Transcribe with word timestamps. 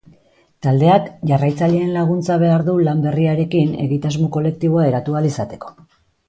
Taldeak 0.67 1.09
jarraitzaileen 1.31 1.91
laguntza 1.97 2.37
behar 2.45 2.65
du 2.69 2.77
lan 2.87 3.05
berriarekin 3.05 3.77
egitasmo 3.85 4.31
kolektiboa 4.39 4.89
eratu 4.95 5.19
ahal 5.21 5.31
izateko. 5.35 5.73